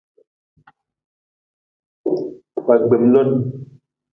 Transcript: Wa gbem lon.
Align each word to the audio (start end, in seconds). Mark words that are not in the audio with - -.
Wa 2.65 2.75
gbem 2.83 3.03
lon. 3.13 3.31